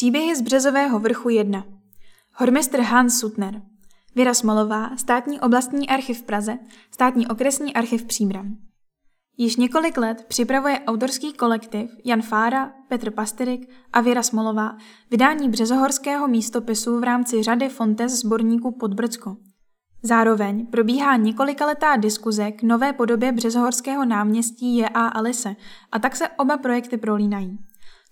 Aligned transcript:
Příběhy 0.00 0.36
z 0.36 0.40
Březového 0.40 0.98
vrchu 0.98 1.28
1. 1.28 1.64
Hormistr 2.34 2.80
Hans 2.80 3.18
Sutner. 3.18 3.62
Věra 4.14 4.34
Smolová, 4.34 4.96
Státní 4.96 5.40
oblastní 5.40 5.88
archiv 5.88 6.20
v 6.20 6.22
Praze, 6.22 6.58
Státní 6.90 7.26
okresní 7.26 7.74
archiv 7.74 8.04
Příbram. 8.04 8.56
Již 9.36 9.56
několik 9.56 9.96
let 9.96 10.24
připravuje 10.28 10.80
autorský 10.86 11.32
kolektiv 11.32 11.90
Jan 12.04 12.22
Fára, 12.22 12.72
Petr 12.88 13.10
Pasterik 13.10 13.70
a 13.92 14.00
Věra 14.00 14.22
Smolová 14.22 14.76
vydání 15.10 15.48
březohorského 15.48 16.28
místopisu 16.28 17.00
v 17.00 17.04
rámci 17.04 17.42
řady 17.42 17.68
Fontes 17.68 18.12
sborníků 18.12 18.76
Podbrdsko. 18.78 19.36
Zároveň 20.02 20.66
probíhá 20.66 21.16
několikaletá 21.16 21.96
diskuze 21.96 22.52
k 22.52 22.62
nové 22.62 22.92
podobě 22.92 23.32
březohorského 23.32 24.04
náměstí 24.04 24.76
J.A. 24.76 25.08
Alise 25.08 25.56
a 25.92 25.98
tak 25.98 26.16
se 26.16 26.28
oba 26.28 26.56
projekty 26.56 26.96
prolínají. 26.96 27.58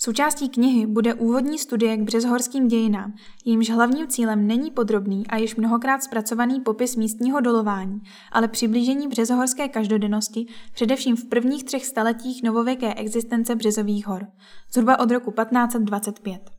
Součástí 0.01 0.49
knihy 0.49 0.87
bude 0.87 1.15
úvodní 1.15 1.59
studie 1.59 1.97
k 1.97 2.03
březhorským 2.03 2.69
dějinám, 2.69 3.15
jejímž 3.45 3.71
hlavním 3.71 4.09
cílem 4.09 4.47
není 4.47 4.71
podrobný 4.71 5.27
a 5.27 5.37
již 5.37 5.57
mnohokrát 5.57 6.03
zpracovaný 6.03 6.61
popis 6.61 6.97
místního 6.97 7.41
dolování, 7.41 8.01
ale 8.33 8.49
přiblížení 8.49 9.09
březohorské 9.09 9.69
každodennosti, 9.69 10.47
především 10.73 11.17
v 11.17 11.25
prvních 11.25 11.65
třech 11.65 11.87
staletích 11.87 12.43
novověké 12.43 12.95
existence 12.95 13.57
Březových 13.57 14.07
hor, 14.07 14.27
zhruba 14.73 14.99
od 15.01 15.11
roku 15.11 15.31
1525. 15.31 16.51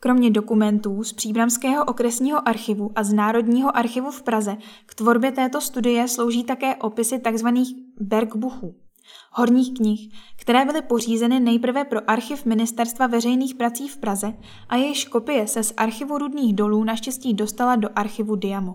Kromě 0.00 0.30
dokumentů 0.30 1.04
z 1.04 1.12
Příbramského 1.12 1.84
okresního 1.84 2.48
archivu 2.48 2.90
a 2.94 3.04
z 3.04 3.12
Národního 3.12 3.76
archivu 3.76 4.10
v 4.10 4.22
Praze 4.22 4.56
k 4.86 4.94
tvorbě 4.94 5.32
této 5.32 5.60
studie 5.60 6.08
slouží 6.08 6.44
také 6.44 6.76
opisy 6.76 7.18
tzv. 7.18 7.48
Bergbuchů, 8.00 8.81
horních 9.30 9.74
knih, 9.74 10.14
které 10.36 10.64
byly 10.64 10.82
pořízeny 10.82 11.40
nejprve 11.40 11.84
pro 11.84 12.10
archiv 12.10 12.44
Ministerstva 12.44 13.06
veřejných 13.06 13.54
prací 13.54 13.88
v 13.88 13.96
Praze 13.96 14.34
a 14.68 14.76
jejichž 14.76 15.04
kopie 15.04 15.46
se 15.46 15.62
z 15.62 15.72
archivu 15.76 16.18
Rudných 16.18 16.54
dolů 16.54 16.84
naštěstí 16.84 17.34
dostala 17.34 17.76
do 17.76 17.88
archivu 17.94 18.36
Diamo. 18.36 18.74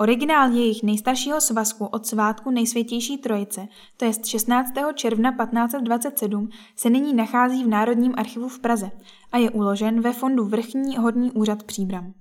Originál 0.00 0.52
jejich 0.52 0.82
nejstaršího 0.82 1.40
svazku 1.40 1.86
od 1.86 2.06
svátku 2.06 2.50
Nejsvětější 2.50 3.18
trojice, 3.18 3.68
to 3.96 4.04
je 4.04 4.12
16. 4.26 4.72
června 4.94 5.30
1527, 5.30 6.48
se 6.76 6.90
nyní 6.90 7.14
nachází 7.14 7.64
v 7.64 7.68
Národním 7.68 8.14
archivu 8.16 8.48
v 8.48 8.58
Praze 8.58 8.90
a 9.32 9.38
je 9.38 9.50
uložen 9.50 10.00
ve 10.00 10.12
fondu 10.12 10.44
Vrchní 10.44 10.96
hodní 10.96 11.32
úřad 11.32 11.62
Příbram. 11.62 12.14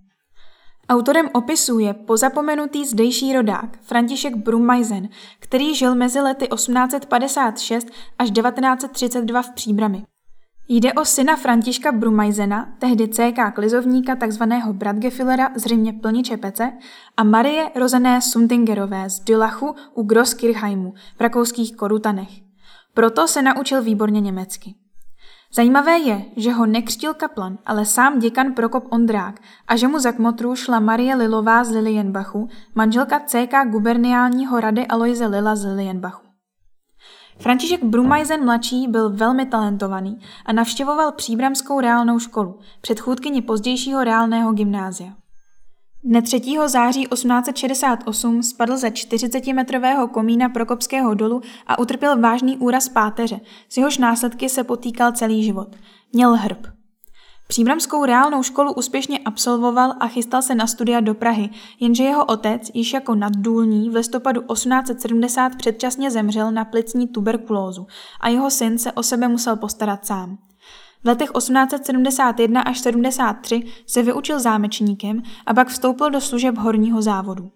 Autorem 0.89 1.29
opisu 1.33 1.79
je 1.79 1.93
pozapomenutý 1.93 2.85
zdejší 2.85 3.33
rodák 3.33 3.77
František 3.81 4.35
Brummajzen, 4.35 5.09
který 5.39 5.75
žil 5.75 5.95
mezi 5.95 6.19
lety 6.19 6.47
1856 6.47 7.87
až 8.19 8.31
1932 8.31 9.41
v 9.41 9.49
Příbrami. 9.53 10.03
Jde 10.67 10.93
o 10.93 11.05
syna 11.05 11.35
Františka 11.35 11.91
Brumajzena, 11.91 12.73
tehdy 12.79 13.07
CK 13.07 13.55
klizovníka 13.55 14.15
tzv. 14.15 14.43
Bradgefillera 14.71 15.49
z 15.55 15.65
Řimě 15.65 15.93
plniče 15.93 16.37
pece 16.37 16.71
a 17.17 17.23
Marie 17.23 17.71
rozené 17.75 18.21
Suntingerové 18.21 19.09
z 19.09 19.19
Dylachu 19.19 19.75
u 19.93 20.03
Grosskirchheimu 20.03 20.93
v 21.17 21.21
rakouských 21.21 21.75
Korutanech. 21.75 22.29
Proto 22.93 23.27
se 23.27 23.41
naučil 23.41 23.81
výborně 23.81 24.21
německy. 24.21 24.75
Zajímavé 25.53 26.00
je, 26.00 26.25
že 26.36 26.52
ho 26.52 26.66
nekřtil 26.66 27.14
kaplan, 27.14 27.58
ale 27.66 27.86
sám 27.86 28.19
děkan 28.19 28.53
Prokop 28.53 28.83
Ondrák 28.89 29.39
a 29.67 29.75
že 29.75 29.88
mu 29.88 30.00
za 30.00 30.11
kmotru 30.11 30.56
šla 30.56 30.80
Marie 30.80 31.16
Lilová 31.16 31.64
z 31.64 31.69
Lilienbachu, 31.69 32.50
manželka 32.75 33.19
CK 33.19 33.69
guberniálního 33.69 34.59
rady 34.59 34.88
Aloise 34.88 35.25
Lila 35.25 35.56
z 35.56 35.66
Lilienbachu. 35.66 36.28
František 37.39 37.83
Brumajzen 37.83 38.45
mladší 38.45 38.88
byl 38.88 39.09
velmi 39.09 39.45
talentovaný 39.45 40.19
a 40.45 40.53
navštěvoval 40.53 41.11
příbramskou 41.11 41.80
reálnou 41.80 42.19
školu, 42.19 42.59
předchůdkyni 42.81 43.41
pozdějšího 43.41 44.03
reálného 44.03 44.53
gymnázia. 44.53 45.13
Dne 46.03 46.22
3. 46.22 46.42
září 46.66 47.05
1868 47.05 48.44
spadl 48.44 48.78
ze 48.78 48.88
40-metrového 48.88 50.07
komína 50.07 50.50
Prokopského 50.50 51.13
dolu 51.13 51.41
a 51.68 51.79
utrpěl 51.79 52.19
vážný 52.19 52.57
úraz 52.57 52.90
páteře, 52.90 53.40
z 53.69 53.78
jehož 53.78 53.97
následky 53.97 54.50
se 54.50 54.63
potýkal 54.63 55.12
celý 55.12 55.44
život. 55.44 55.75
Měl 56.13 56.35
hrb. 56.35 56.68
Příbramskou 57.47 58.06
reálnou 58.06 58.44
školu 58.44 58.73
úspěšně 58.73 59.19
absolvoval 59.19 59.94
a 60.00 60.07
chystal 60.07 60.41
se 60.41 60.56
na 60.56 60.68
studia 60.68 61.00
do 61.00 61.13
Prahy, 61.13 61.50
jenže 61.79 62.03
jeho 62.03 62.25
otec, 62.25 62.72
již 62.73 62.94
jako 62.94 63.16
naddůlní, 63.16 63.90
v 63.90 63.96
listopadu 63.96 64.41
1870 64.41 65.56
předčasně 65.56 66.12
zemřel 66.12 66.52
na 66.52 66.66
plicní 66.66 67.07
tuberkulózu 67.07 67.88
a 68.19 68.29
jeho 68.29 68.52
syn 68.52 68.78
se 68.78 68.91
o 68.91 69.03
sebe 69.03 69.28
musel 69.28 69.56
postarat 69.56 70.06
sám. 70.06 70.38
V 71.03 71.07
letech 71.07 71.31
1871 71.37 72.61
až 72.61 72.79
73 72.79 73.63
se 73.87 74.03
vyučil 74.03 74.39
zámečníkem 74.39 75.21
a 75.45 75.53
pak 75.53 75.67
vstoupil 75.67 76.09
do 76.09 76.21
služeb 76.21 76.57
horního 76.57 77.01
závodu. 77.01 77.51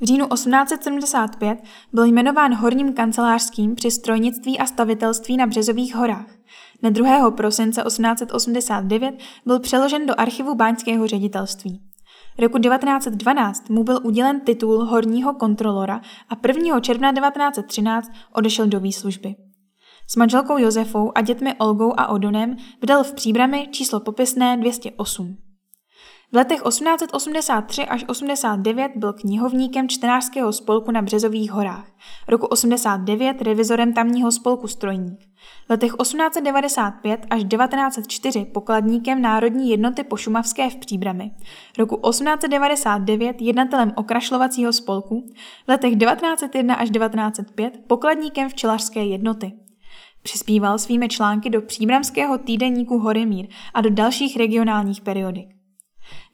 V 0.00 0.04
říjnu 0.04 0.26
1875 0.28 1.58
byl 1.92 2.04
jmenován 2.04 2.54
horním 2.54 2.92
kancelářským 2.92 3.74
při 3.74 3.90
strojnictví 3.90 4.58
a 4.58 4.66
stavitelství 4.66 5.36
na 5.36 5.46
Březových 5.46 5.94
horách. 5.94 6.26
Na 6.82 6.90
2. 6.90 7.30
prosince 7.30 7.82
1889 7.82 9.14
byl 9.46 9.60
přeložen 9.60 10.06
do 10.06 10.20
archivu 10.20 10.54
báňského 10.54 11.06
ředitelství. 11.06 11.82
Roku 12.38 12.58
1912 12.58 13.70
mu 13.70 13.84
byl 13.84 14.00
udělen 14.02 14.40
titul 14.40 14.84
horního 14.84 15.34
kontrolora 15.34 16.00
a 16.28 16.48
1. 16.48 16.80
června 16.80 17.12
1913 17.12 18.12
odešel 18.32 18.66
do 18.66 18.80
výslužby. 18.80 19.34
S 20.08 20.16
manželkou 20.16 20.58
Josefou 20.58 21.12
a 21.14 21.20
dětmi 21.20 21.54
Olgou 21.54 21.92
a 21.96 22.08
Odonem 22.08 22.56
vydal 22.80 23.04
v 23.04 23.12
příbrami 23.12 23.68
číslo 23.70 24.00
popisné 24.00 24.56
208. 24.56 25.36
V 26.32 26.36
letech 26.36 26.62
1883 26.68 27.82
až 27.86 28.04
89 28.08 28.92
byl 28.96 29.12
knihovníkem 29.12 29.88
čtenářského 29.88 30.52
spolku 30.52 30.90
na 30.90 31.02
Březových 31.02 31.50
horách. 31.50 31.86
Roku 32.28 32.46
89 32.46 33.42
revizorem 33.42 33.92
tamního 33.92 34.32
spolku 34.32 34.68
Strojník. 34.68 35.20
V 35.66 35.70
letech 35.70 35.92
1895 36.02 37.26
až 37.30 37.44
1904 37.44 38.44
pokladníkem 38.44 39.22
Národní 39.22 39.70
jednoty 39.70 40.04
pošumavské 40.04 40.70
v 40.70 40.76
Příbrami. 40.76 41.30
Roku 41.78 41.96
1899 42.10 43.42
jednatelem 43.42 43.92
okrašlovacího 43.96 44.72
spolku. 44.72 45.26
V 45.66 45.68
letech 45.68 45.96
1901 45.98 46.74
až 46.74 46.90
1905 46.90 47.80
pokladníkem 47.86 48.48
včelařské 48.48 49.04
jednoty. 49.04 49.65
Přispíval 50.26 50.78
svými 50.78 51.08
články 51.08 51.50
do 51.50 51.62
příbramského 51.62 52.38
týdeníku 52.38 52.98
Horemír 52.98 53.46
a 53.74 53.80
do 53.80 53.90
dalších 53.90 54.36
regionálních 54.36 55.00
periodik. 55.00 55.48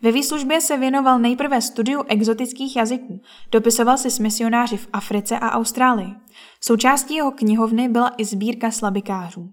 Ve 0.02 0.12
výslužbě 0.12 0.60
se 0.60 0.76
věnoval 0.76 1.18
nejprve 1.18 1.60
studiu 1.60 2.02
exotických 2.08 2.76
jazyků, 2.76 3.20
dopisoval 3.50 3.98
si 3.98 4.10
s 4.10 4.18
misionáři 4.18 4.76
v 4.76 4.88
Africe 4.92 5.38
a 5.38 5.50
Austrálii. 5.50 6.14
Součástí 6.60 7.14
jeho 7.14 7.30
knihovny 7.30 7.88
byla 7.88 8.12
i 8.18 8.24
sbírka 8.24 8.70
slabikářů. 8.70 9.50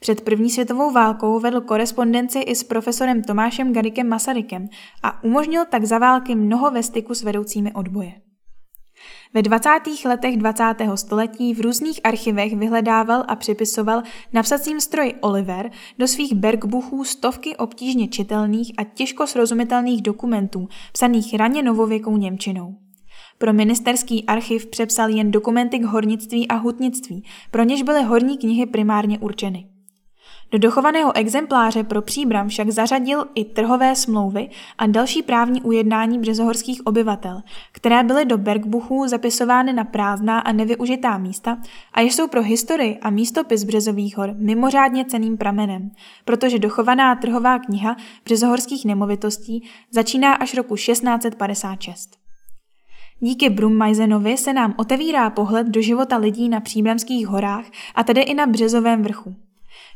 Před 0.00 0.20
první 0.20 0.50
světovou 0.50 0.90
válkou 0.92 1.40
vedl 1.40 1.60
korespondenci 1.60 2.38
i 2.38 2.54
s 2.54 2.64
profesorem 2.64 3.22
Tomášem 3.22 3.72
Garikem 3.72 4.08
Masarykem 4.08 4.68
a 5.02 5.24
umožnil 5.24 5.64
tak 5.70 5.84
za 5.84 5.98
války 5.98 6.34
mnoho 6.34 6.70
ve 6.70 6.82
styku 6.82 7.14
s 7.14 7.22
vedoucími 7.22 7.72
odboje. 7.72 8.23
Ve 9.34 9.42
20. 9.42 9.68
letech 10.04 10.36
20. 10.36 10.64
století 10.94 11.54
v 11.54 11.60
různých 11.60 12.00
archivech 12.04 12.56
vyhledával 12.56 13.24
a 13.28 13.36
připisoval 13.36 14.02
na 14.32 14.42
psacím 14.42 14.80
stroji 14.80 15.14
Oliver 15.14 15.70
do 15.98 16.08
svých 16.08 16.34
bergbuchů 16.34 17.04
stovky 17.04 17.56
obtížně 17.56 18.08
čitelných 18.08 18.72
a 18.76 18.84
těžko 18.84 19.26
srozumitelných 19.26 20.02
dokumentů, 20.02 20.68
psaných 20.92 21.34
raně 21.34 21.62
novověkou 21.62 22.16
Němčinou. 22.16 22.74
Pro 23.38 23.52
ministerský 23.52 24.26
archiv 24.26 24.66
přepsal 24.66 25.08
jen 25.08 25.30
dokumenty 25.30 25.78
k 25.78 25.84
hornictví 25.84 26.48
a 26.48 26.54
hutnictví, 26.54 27.24
pro 27.50 27.62
něž 27.62 27.82
byly 27.82 28.02
horní 28.02 28.38
knihy 28.38 28.66
primárně 28.66 29.18
určeny. 29.18 29.73
Do 30.52 30.58
dochovaného 30.58 31.16
exempláře 31.16 31.84
pro 31.84 32.02
příbram 32.02 32.48
však 32.48 32.70
zařadil 32.70 33.24
i 33.34 33.44
trhové 33.44 33.96
smlouvy 33.96 34.50
a 34.78 34.86
další 34.86 35.22
právní 35.22 35.62
ujednání 35.62 36.18
březohorských 36.18 36.86
obyvatel, 36.86 37.42
které 37.72 38.02
byly 38.02 38.24
do 38.24 38.38
Bergbuchů 38.38 39.08
zapisovány 39.08 39.72
na 39.72 39.84
prázdná 39.84 40.38
a 40.38 40.52
nevyužitá 40.52 41.18
místa 41.18 41.58
a 41.92 42.00
jsou 42.00 42.28
pro 42.28 42.42
historii 42.42 42.98
a 42.98 43.10
místopis 43.10 43.64
Březových 43.64 44.16
hor 44.16 44.34
mimořádně 44.38 45.04
ceným 45.04 45.36
pramenem, 45.36 45.90
protože 46.24 46.58
dochovaná 46.58 47.14
trhová 47.14 47.58
kniha 47.58 47.96
březohorských 48.24 48.84
nemovitostí 48.84 49.68
začíná 49.90 50.34
až 50.34 50.54
roku 50.54 50.76
1656. 50.76 52.10
Díky 53.20 53.50
Brummajzenovi 53.50 54.36
se 54.36 54.52
nám 54.52 54.74
otevírá 54.76 55.30
pohled 55.30 55.66
do 55.66 55.80
života 55.80 56.16
lidí 56.16 56.48
na 56.48 56.60
Příbramských 56.60 57.26
horách 57.26 57.64
a 57.94 58.04
tedy 58.04 58.20
i 58.20 58.34
na 58.34 58.46
Březovém 58.46 59.02
vrchu. 59.02 59.43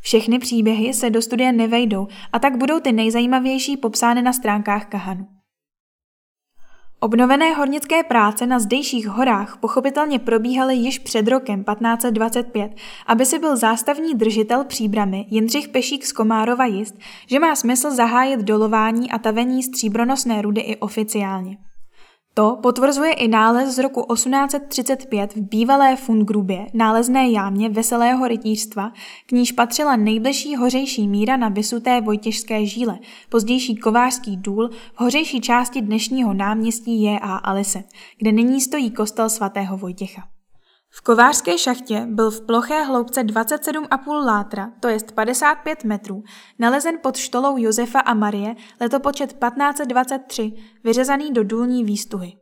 Všechny 0.09 0.39
příběhy 0.39 0.95
se 0.95 1.11
do 1.11 1.23
studia 1.23 1.53
nevejdou 1.53 2.09
a 2.33 2.39
tak 2.39 2.57
budou 2.57 2.81
ty 2.81 2.93
nejzajímavější 2.93 3.77
popsány 3.77 4.23
na 4.23 4.33
stránkách 4.33 4.87
Kahanu. 4.87 5.27
Obnovené 7.01 7.55
hornické 7.55 8.03
práce 8.03 8.47
na 8.47 8.59
zdejších 8.59 9.09
horách 9.09 9.59
pochopitelně 9.61 10.19
probíhaly 10.19 10.75
již 10.77 10.99
před 10.99 11.29
rokem 11.29 11.65
1525, 11.65 12.77
aby 13.07 13.27
si 13.27 13.39
byl 13.39 13.57
zástavní 13.57 14.15
držitel 14.15 14.65
příbramy 14.65 15.27
Jindřich 15.31 15.69
Pešík 15.69 16.07
z 16.07 16.13
Komárova 16.13 16.67
jist, 16.67 16.99
že 17.27 17.39
má 17.39 17.57
smysl 17.57 17.91
zahájit 17.91 18.41
dolování 18.41 19.11
a 19.11 19.19
tavení 19.19 19.63
stříbronosné 19.63 20.43
rudy 20.43 20.61
i 20.61 20.77
oficiálně. 20.77 21.68
To 22.39 22.59
potvrzuje 22.63 23.13
i 23.13 23.29
nález 23.29 23.75
z 23.75 23.79
roku 23.79 24.15
1835 24.15 25.35
v 25.35 25.41
bývalé 25.41 25.97
Fundgrubě, 25.97 26.67
nálezné 26.75 27.31
jámě 27.31 27.69
Veselého 27.69 28.29
rytířstva, 28.29 28.93
k 29.27 29.33
níž 29.33 29.53
patřila 29.53 29.97
nejbližší 29.97 30.57
hořejší 30.57 31.09
míra 31.09 31.37
na 31.37 31.49
vysuté 31.49 32.01
Vojtěžské 32.01 32.67
žíle, 32.67 32.99
pozdější 33.29 33.77
kovářský 33.77 34.37
důl 34.37 34.69
v 34.95 35.01
hořejší 35.01 35.41
části 35.41 35.81
dnešního 35.81 36.35
náměstí 36.35 37.03
J.A. 37.03 37.37
Alise, 37.37 37.85
kde 38.19 38.33
nyní 38.33 38.61
stojí 38.61 38.91
kostel 38.91 39.31
svatého 39.31 39.77
Vojtěcha. 39.77 40.38
V 40.91 41.03
kovářské 41.03 41.59
šachtě 41.59 42.07
byl 42.11 42.31
v 42.31 42.47
ploché 42.47 42.83
hloubce 42.83 43.25
27,5 43.25 44.25
látra, 44.25 44.73
to 44.81 44.89
jest 44.89 45.13
55 45.13 45.85
metrů, 45.85 46.23
nalezen 46.59 46.99
pod 47.03 47.17
štolou 47.17 47.57
Josefa 47.57 48.01
a 48.01 48.15
Marie 48.15 48.57
letopočet 48.81 49.33
1523, 49.33 50.53
vyřezaný 50.85 51.33
do 51.33 51.45
důlní 51.45 51.85
výstuhy. 51.85 52.33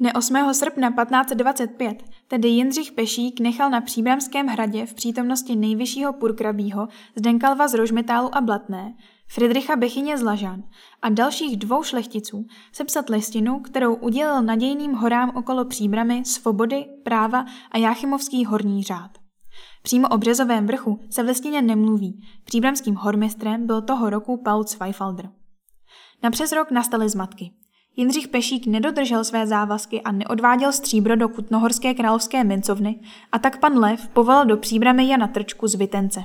Dne 0.00 0.12
8. 0.12 0.54
srpna 0.54 0.90
1525 0.90 2.02
tedy 2.28 2.48
Jindřich 2.48 2.92
Pešík 2.92 3.40
nechal 3.40 3.70
na 3.70 3.80
Příbramském 3.80 4.46
hradě 4.46 4.86
v 4.86 4.94
přítomnosti 4.94 5.56
nejvyššího 5.56 6.12
purkrabího 6.12 6.88
Zdenkalva 7.16 7.68
z 7.68 7.74
Rožmetálu 7.74 8.36
a 8.36 8.40
Blatné 8.40 8.94
Friedricha 9.28 9.76
Bechyně 9.76 10.18
z 10.18 10.22
Lažan 10.22 10.62
a 11.02 11.08
dalších 11.08 11.56
dvou 11.56 11.82
šlechticů 11.82 12.46
sepsat 12.72 13.08
listinu, 13.08 13.60
kterou 13.60 13.94
udělil 13.94 14.42
nadějným 14.42 14.92
horám 14.92 15.32
okolo 15.36 15.64
příbramy 15.64 16.24
svobody, 16.24 16.86
práva 17.04 17.44
a 17.70 17.78
Jáchymovský 17.78 18.44
horní 18.44 18.82
řád. 18.82 19.10
Přímo 19.82 20.08
o 20.08 20.18
Březovém 20.18 20.66
vrchu 20.66 21.00
se 21.10 21.22
v 21.22 21.26
listině 21.26 21.62
nemluví, 21.62 22.20
příbramským 22.44 22.94
hormistrem 22.94 23.66
byl 23.66 23.82
toho 23.82 24.10
roku 24.10 24.42
Paul 24.44 24.62
Zweifalder. 24.62 25.30
Na 26.22 26.30
přes 26.30 26.52
rok 26.52 26.70
nastaly 26.70 27.08
zmatky. 27.08 27.50
Jindřich 27.96 28.28
Pešík 28.28 28.66
nedodržel 28.66 29.24
své 29.24 29.46
závazky 29.46 30.02
a 30.02 30.12
neodváděl 30.12 30.72
stříbro 30.72 31.16
do 31.16 31.28
Kutnohorské 31.28 31.94
královské 31.94 32.44
mincovny 32.44 33.00
a 33.32 33.38
tak 33.38 33.60
pan 33.60 33.78
Lev 33.78 34.08
povolal 34.08 34.46
do 34.46 34.56
příbramy 34.56 35.08
Jana 35.08 35.28
Trčku 35.28 35.68
z 35.68 35.74
Vitence. 35.74 36.24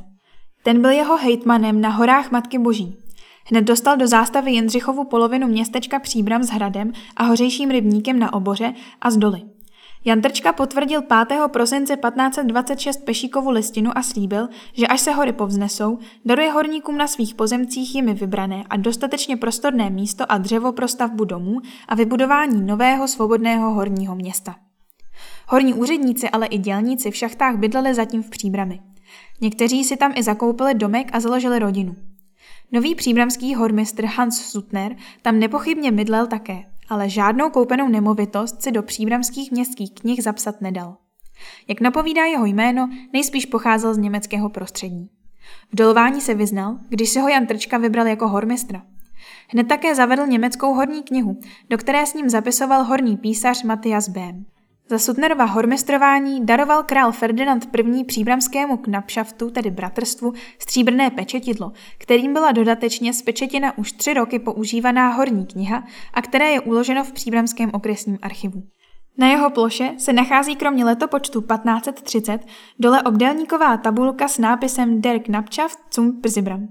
Ten 0.64 0.82
byl 0.82 0.92
jeho 0.92 1.18
hejtmanem 1.18 1.82
na 1.82 1.90
horách 1.90 2.32
Matky 2.32 2.60
Boží. 2.60 2.98
Hned 3.46 3.62
dostal 3.62 3.98
do 3.98 4.08
zástavy 4.08 4.52
Jindřichovu 4.52 5.04
polovinu 5.04 5.48
městečka 5.48 6.00
Příbram 6.00 6.44
s 6.44 6.50
hradem 6.50 6.92
a 7.18 7.24
hořejším 7.24 7.70
rybníkem 7.70 8.20
na 8.20 8.34
oboře 8.34 8.74
a 9.02 9.12
z 9.12 9.18
doly. 9.18 9.42
Jan 10.06 10.22
Trčka 10.22 10.54
potvrdil 10.54 11.02
5. 11.02 11.40
prosince 11.48 11.98
1526 11.98 13.06
Pešíkovu 13.06 13.50
listinu 13.50 13.98
a 13.98 14.04
slíbil, 14.04 14.48
že 14.74 14.88
až 14.88 15.02
se 15.02 15.12
hory 15.12 15.34
povznesou, 15.34 15.98
daruje 16.26 16.52
horníkům 16.52 16.98
na 16.98 17.08
svých 17.08 17.36
pozemcích 17.36 17.96
jimi 17.96 18.14
vybrané 18.14 18.64
a 18.70 18.78
dostatečně 18.78 19.38
prostorné 19.38 19.90
místo 19.90 20.32
a 20.32 20.38
dřevo 20.38 20.72
pro 20.72 20.88
stavbu 20.88 21.26
domů 21.26 21.58
a 21.88 21.96
vybudování 21.96 22.62
nového 22.62 23.08
svobodného 23.08 23.74
horního 23.74 24.16
města. 24.16 24.56
Horní 25.48 25.74
úředníci, 25.74 26.30
ale 26.30 26.46
i 26.46 26.58
dělníci 26.58 27.12
v 27.12 27.16
šachtách 27.16 27.58
bydleli 27.58 27.94
zatím 27.94 28.24
v 28.24 28.30
příbrami. 28.30 28.80
Někteří 29.42 29.84
si 29.84 29.98
tam 29.98 30.12
i 30.16 30.24
zakoupili 30.24 30.74
domek 30.74 31.10
a 31.14 31.20
založili 31.20 31.60
rodinu. 31.60 31.96
Nový 32.72 32.96
příbramský 32.96 33.56
hormistr 33.56 34.06
Hans 34.06 34.42
Sutner 34.46 34.96
tam 35.22 35.40
nepochybně 35.40 35.92
bydlel 35.92 36.28
také, 36.28 36.64
ale 36.90 37.10
žádnou 37.10 37.50
koupenou 37.50 37.90
nemovitost 37.90 38.62
si 38.62 38.72
do 38.72 38.84
příbramských 38.84 39.52
městských 39.52 39.94
knih 39.94 40.24
zapsat 40.24 40.62
nedal. 40.62 40.98
Jak 41.68 41.82
napovídá 41.82 42.26
jeho 42.26 42.46
jméno, 42.46 42.90
nejspíš 43.14 43.46
pocházel 43.46 43.94
z 43.94 43.98
německého 43.98 44.50
prostředí. 44.50 45.10
V 45.72 45.76
dolování 45.76 46.22
se 46.22 46.34
vyznal, 46.34 46.78
když 46.90 47.10
si 47.10 47.20
ho 47.20 47.28
Jan 47.30 47.46
Trčka 47.48 47.78
vybral 47.78 48.08
jako 48.08 48.28
hormistra. 48.28 48.82
Hned 49.48 49.68
také 49.68 49.96
zavedl 49.96 50.28
německou 50.28 50.74
horní 50.74 51.04
knihu, 51.04 51.40
do 51.70 51.78
které 51.78 52.06
s 52.06 52.14
ním 52.14 52.30
zapisoval 52.30 52.84
horní 52.84 53.18
písař 53.18 53.64
Matthias 53.64 54.10
Bém. 54.10 54.46
Za 54.92 55.00
Sutnerova 55.00 55.46
hormistrování 55.46 56.46
daroval 56.46 56.84
král 56.84 57.12
Ferdinand 57.12 57.68
I. 57.78 58.04
příbramskému 58.04 58.78
knapšaftu, 58.78 59.50
tedy 59.50 59.72
bratrstvu, 59.72 60.34
stříbrné 60.60 61.10
pečetidlo, 61.10 61.72
kterým 61.98 62.34
byla 62.34 62.52
dodatečně 62.52 63.14
spečetěna 63.14 63.78
už 63.78 63.92
tři 63.92 64.14
roky 64.14 64.40
používaná 64.40 65.10
horní 65.10 65.46
kniha 65.46 65.84
a 66.14 66.22
které 66.22 66.52
je 66.52 66.62
uloženo 66.62 67.04
v 67.04 67.12
příbramském 67.12 67.70
okresním 67.74 68.18
archivu. 68.22 68.64
Na 69.20 69.28
jeho 69.28 69.50
ploše 69.50 69.94
se 69.98 70.14
nachází 70.14 70.56
kromě 70.56 70.86
letopočtu 70.86 71.42
1530 71.42 72.40
dole 72.80 73.04
obdélníková 73.04 73.78
tabulka 73.78 74.28
s 74.28 74.38
nápisem 74.38 75.02
Der 75.02 75.20
Knapschaft 75.20 75.80
zum 75.94 76.22
Przibram. 76.22 76.68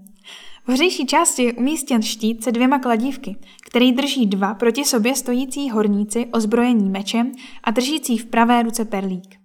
V 0.66 0.72
hřejší 0.72 1.06
části 1.06 1.42
je 1.42 1.52
umístěn 1.52 2.02
štít 2.02 2.44
se 2.44 2.52
dvěma 2.52 2.78
kladívky, 2.78 3.36
který 3.66 3.92
drží 3.92 4.26
dva 4.26 4.54
proti 4.54 4.84
sobě 4.84 5.14
stojící 5.14 5.70
horníci 5.70 6.26
ozbrojení 6.26 6.90
mečem 6.90 7.32
a 7.64 7.70
držící 7.70 8.18
v 8.18 8.26
pravé 8.26 8.62
ruce 8.62 8.84
perlík. 8.84 9.36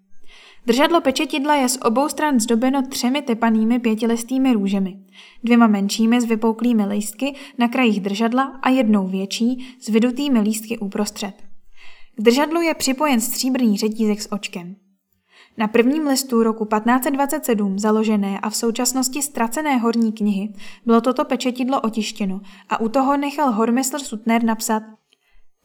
Držadlo 0.66 1.02
pečetidla 1.02 1.56
je 1.56 1.70
z 1.70 1.78
obou 1.82 2.10
stran 2.10 2.40
zdobeno 2.40 2.82
třemi 2.88 3.22
tepanými 3.22 3.80
pětilistými 3.80 4.54
růžemi, 4.54 4.98
dvěma 5.44 5.68
menšími 5.68 6.22
s 6.22 6.26
vypouklými 6.26 6.86
lístky 6.86 7.36
na 7.58 7.68
krajích 7.68 8.02
držadla 8.02 8.44
a 8.62 8.70
jednou 8.70 9.08
větší 9.08 9.76
s 9.80 9.90
vydutými 9.90 10.40
lístky 10.40 10.78
uprostřed. 10.78 11.53
K 12.16 12.22
držadlu 12.22 12.62
je 12.62 12.74
připojen 12.74 13.22
stříbrný 13.22 13.78
řetízek 13.78 14.22
s 14.22 14.32
očkem. 14.32 14.76
Na 15.58 15.68
prvním 15.68 16.08
listu 16.08 16.44
roku 16.44 16.66
1527 16.66 17.80
založené 17.80 18.40
a 18.40 18.50
v 18.50 18.56
současnosti 18.56 19.22
ztracené 19.22 19.78
horní 19.78 20.14
knihy 20.14 20.54
bylo 20.86 21.02
toto 21.02 21.26
pečetidlo 21.26 21.82
otištěno 21.82 22.42
a 22.70 22.82
u 22.82 22.90
toho 22.90 23.18
nechal 23.18 23.52
hormistr 23.52 24.00
Sutner 24.00 24.44
napsat 24.44 24.84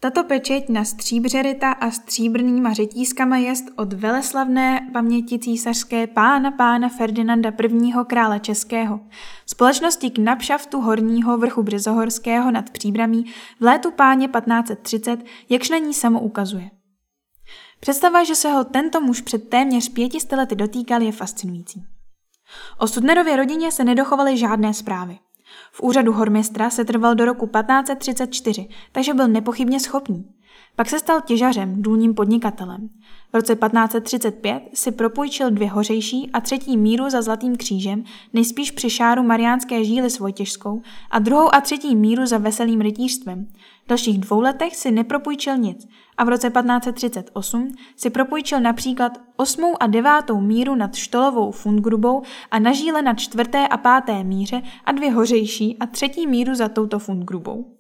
tato 0.01 0.25
pečeť 0.25 0.69
na 0.69 0.85
stříbřerita 0.85 1.73
a 1.73 1.91
stříbrnýma 1.91 2.73
řetízkama 2.73 3.37
jest 3.37 3.65
od 3.77 3.93
veleslavné 3.93 4.91
paměti 4.93 5.39
císařské 5.39 6.07
pána 6.07 6.51
pána 6.51 6.89
Ferdinanda 6.89 7.51
I. 7.51 7.93
krále 8.07 8.41
českého. 8.41 9.01
Společnosti 9.47 10.11
Knapšaftu 10.11 10.81
horního 10.81 11.39
vrchu 11.39 11.63
Březohorského 11.63 12.51
nad 12.51 12.71
Příbramí 12.71 13.25
v 13.61 13.65
létu 13.65 13.91
páně 13.91 14.29
1530, 14.29 15.21
jakž 15.49 15.71
na 15.71 15.79
ní 15.79 15.95
samo 15.95 16.21
ukazuje. 16.21 16.71
Představa, 17.81 18.25
že 18.25 18.35
se 18.35 18.51
ho 18.53 18.65
tento 18.65 19.01
muž 19.01 19.21
před 19.21 19.49
téměř 19.49 19.89
pěti 19.89 20.19
lety 20.37 20.55
dotýkal, 20.55 21.03
je 21.03 21.13
fascinující. 21.13 21.85
O 22.79 22.87
Sudnerově 22.87 23.37
rodině 23.37 23.73
se 23.73 23.85
nedochovaly 23.85 24.37
žádné 24.37 24.75
zprávy. 24.75 25.19
V 25.79 25.83
úřadu 25.83 26.13
hormistra 26.13 26.71
se 26.71 26.85
trval 26.85 27.15
do 27.15 27.25
roku 27.25 27.47
1534, 27.47 28.69
takže 28.93 29.15
byl 29.15 29.29
nepochybně 29.29 29.81
schopný. 29.81 30.27
Pak 30.77 30.91
se 30.91 30.99
stal 30.99 31.21
těžařem, 31.21 31.83
důlním 31.83 32.15
podnikatelem. 32.15 32.89
V 33.33 33.35
roce 33.35 33.55
1535 33.55 34.63
si 34.75 34.93
propůjčil 34.93 35.51
dvě 35.51 35.69
hořejší 35.69 36.31
a 36.33 36.41
třetí 36.41 36.77
míru 36.77 37.11
za 37.11 37.23
Zlatým 37.23 37.57
křížem, 37.57 38.05
nejspíš 38.33 38.71
při 38.71 38.91
šáru 38.91 39.23
Mariánské 39.23 39.85
žíly 39.85 40.11
s 40.11 40.19
Vojtěžskou 40.19 40.83
a 41.11 41.19
druhou 41.19 41.55
a 41.55 41.61
třetí 41.61 41.97
míru 41.97 42.27
za 42.27 42.39
Veselým 42.39 42.81
rytířstvem. 42.81 43.47
V 43.85 43.89
dalších 43.89 44.19
dvou 44.19 44.41
letech 44.41 44.77
si 44.77 44.91
nepropůjčil 44.91 45.57
nic 45.57 45.89
a 46.17 46.25
v 46.25 46.29
roce 46.29 46.51
1538 46.51 47.73
si 47.97 48.11
propůjčil 48.11 48.61
například 48.61 49.13
osmou 49.37 49.83
a 49.83 49.87
devátou 49.87 50.41
míru 50.41 50.75
nad 50.75 50.95
Štolovou 50.95 51.51
fundgrubou 51.51 52.23
a 52.51 52.59
na 52.59 52.73
žíle 52.73 53.03
nad 53.03 53.19
čtvrté 53.19 53.69
a 53.69 53.77
páté 53.77 54.25
míře 54.25 54.63
a 54.85 54.93
dvě 54.93 55.13
hořejší 55.13 55.77
a 55.79 55.87
třetí 55.87 56.27
míru 56.27 56.55
za 56.55 56.69
touto 56.69 56.99
fundgrubou. 56.99 57.78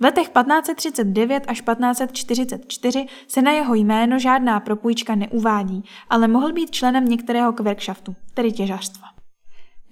V 0.00 0.04
letech 0.04 0.28
1539 0.28 1.44
až 1.48 1.60
1544 1.60 3.06
se 3.28 3.42
na 3.42 3.50
jeho 3.50 3.74
jméno 3.74 4.18
žádná 4.18 4.60
propůjčka 4.60 5.14
neuvádí, 5.14 5.84
ale 6.10 6.28
mohl 6.28 6.52
být 6.52 6.70
členem 6.70 7.04
některého 7.04 7.52
kverkšaftu, 7.52 8.14
tedy 8.34 8.52
těžařstva. 8.52 9.06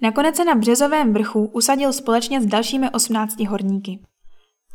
Nakonec 0.01 0.35
se 0.35 0.45
na 0.45 0.55
Březovém 0.55 1.13
vrchu 1.13 1.45
usadil 1.45 1.93
společně 1.93 2.41
s 2.41 2.45
dalšími 2.45 2.89
18 2.89 3.39
horníky. 3.39 3.99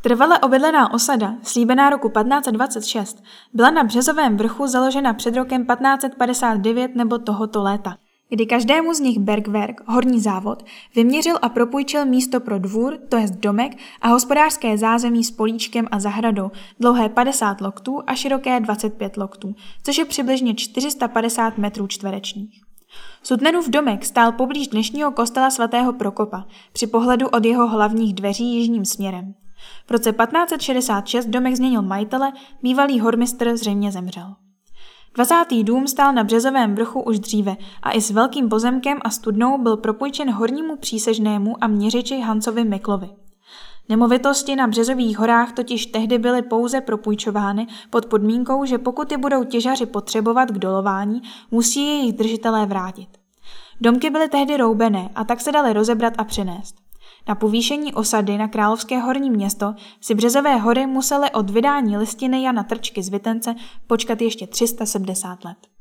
Trvale 0.03 0.39
obydlená 0.39 0.93
osada, 0.93 1.35
slíbená 1.43 1.91
roku 1.91 2.09
1526, 2.09 3.23
byla 3.53 3.71
na 3.71 3.85
Březovém 3.85 4.37
vrchu 4.37 4.67
založena 4.67 5.15
před 5.15 5.37
rokem 5.37 5.67
1559 5.67 6.97
nebo 6.97 7.19
tohoto 7.19 7.63
léta 7.63 7.97
kdy 8.33 8.47
každému 8.47 8.95
z 8.95 9.01
nich 9.01 9.19
Bergwerk, 9.19 9.81
horní 9.87 10.21
závod, 10.21 10.65
vyměřil 10.95 11.39
a 11.43 11.49
propůjčil 11.49 12.07
místo 12.07 12.41
pro 12.41 12.59
dvůr, 12.59 12.99
to 13.09 13.17
jest 13.17 13.35
domek, 13.35 13.73
a 14.01 14.09
hospodářské 14.09 14.79
zázemí 14.79 15.25
s 15.25 15.31
políčkem 15.31 15.89
a 15.91 16.01
zahradou, 16.01 16.51
dlouhé 16.81 17.09
50 17.09 17.61
loktů 17.61 18.01
a 18.07 18.15
široké 18.15 18.61
25 18.61 19.17
loktů, 19.17 19.55
což 19.83 19.99
je 19.99 20.05
přibližně 20.05 20.55
450 20.55 21.59
metrů 21.59 21.87
čtverečních. 21.87 22.63
Sutnerův 23.23 23.69
domek 23.69 24.05
stál 24.05 24.33
poblíž 24.33 24.69
dnešního 24.69 25.13
kostela 25.13 25.51
svatého 25.51 25.93
Prokopa, 25.93 26.45
při 26.73 26.87
pohledu 26.87 27.29
od 27.29 27.45
jeho 27.45 27.69
hlavních 27.69 28.15
dveří 28.15 28.55
jižním 28.55 28.85
směrem. 28.85 29.35
V 29.87 29.91
roce 29.91 30.13
1566 30.13 31.27
domek 31.27 31.57
změnil 31.57 31.83
majitele, 31.83 32.33
bývalý 32.63 33.01
hormistr 33.01 33.57
zřejmě 33.57 33.93
zemřel. 33.93 34.35
20. 35.15 35.35
dům 35.63 35.87
stál 35.87 36.13
na 36.13 36.25
Březovém 36.25 36.75
vrchu 36.75 37.01
už 37.01 37.19
dříve 37.19 37.57
a 37.83 37.93
i 37.93 38.01
s 38.01 38.11
velkým 38.11 38.49
pozemkem 38.49 38.99
a 39.05 39.11
studnou 39.11 39.59
byl 39.59 39.77
propůjčen 39.77 40.31
hornímu 40.31 40.77
přísežnému 40.77 41.65
a 41.65 41.67
měřiči 41.67 42.21
Hancovi 42.21 42.65
Miklovi. 42.65 43.11
Nemovitosti 43.89 44.57
na 44.57 44.67
Březových 44.67 45.19
horách 45.19 45.53
totiž 45.53 45.87
tehdy 45.87 46.19
byly 46.19 46.43
pouze 46.43 46.81
propůjčovány 46.81 47.67
pod 47.91 48.07
podmínkou, 48.07 48.65
že 48.65 48.79
pokud 48.79 49.13
je 49.13 49.19
budou 49.19 49.45
těžaři 49.45 49.87
potřebovat 49.87 50.51
k 50.51 50.59
dolování, 50.59 51.23
musí 51.51 51.87
je 51.87 51.95
jejich 51.95 52.13
držitelé 52.13 52.67
vrátit. 52.67 53.09
Domky 53.81 54.11
byly 54.11 54.29
tehdy 54.29 54.57
roubené 54.57 55.09
a 55.15 55.25
tak 55.25 55.41
se 55.41 55.53
daly 55.53 55.73
rozebrat 55.73 56.15
a 56.19 56.25
přenést. 56.25 56.82
Na 57.29 57.35
povýšení 57.35 57.95
osady 57.95 58.39
na 58.39 58.49
Královské 58.49 58.99
horní 58.99 59.31
město 59.31 59.75
si 60.01 60.15
Březové 60.15 60.57
hory 60.57 60.87
musely 60.87 61.31
od 61.31 61.51
vydání 61.51 61.97
listiny 61.97 62.43
Jana 62.43 62.63
Trčky 62.63 63.03
z 63.03 63.09
Vitence 63.09 63.55
počkat 63.87 64.23
ještě 64.23 64.47
370 64.47 65.45
let. 65.45 65.72